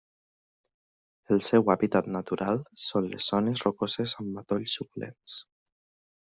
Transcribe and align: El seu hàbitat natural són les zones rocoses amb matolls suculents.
El 1.35 1.43
seu 1.47 1.69
hàbitat 1.73 2.09
natural 2.15 2.63
són 2.85 3.11
les 3.13 3.27
zones 3.35 3.63
rocoses 3.67 4.15
amb 4.25 4.33
matolls 4.39 4.75
suculents. 4.81 5.39